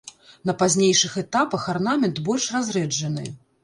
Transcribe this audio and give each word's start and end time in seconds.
На 0.49 0.55
пазнейшых 0.61 1.19
этапах 1.23 1.69
арнамент 1.77 2.25
больш 2.31 2.51
разрэджаны. 2.59 3.33